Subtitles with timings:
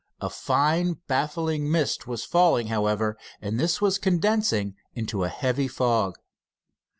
[0.19, 6.17] A fine baffling mist was falling, however, and this was condensing into a heavy fog.